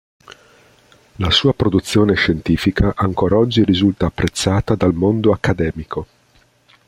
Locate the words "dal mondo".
4.73-5.31